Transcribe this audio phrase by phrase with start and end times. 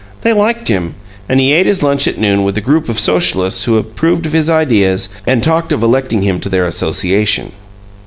[0.21, 0.95] They liked him,
[1.29, 4.33] and he ate his lunch at noon with a group of Socialists who approved of
[4.33, 7.51] his ideas and talked of electing him to their association.